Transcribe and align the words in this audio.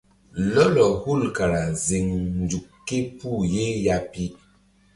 Lɔlɔ 0.53 0.85
hul 1.01 1.21
kara 1.35 1.61
ziŋ 1.85 2.05
nzuk 2.41 2.65
ké 2.87 2.97
puh 3.17 3.41
ye 3.53 3.65
ya 3.85 3.97
pi. 4.11 4.23